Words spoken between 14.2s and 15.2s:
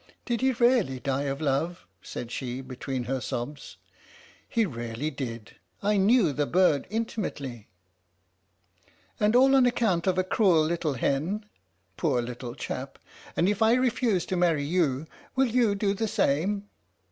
to marry you,